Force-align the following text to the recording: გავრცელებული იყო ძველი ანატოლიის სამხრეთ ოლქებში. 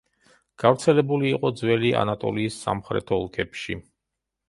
გავრცელებული 0.63 1.29
იყო 1.33 1.53
ძველი 1.61 1.93
ანატოლიის 2.01 2.61
სამხრეთ 2.65 3.17
ოლქებში. 3.23 3.83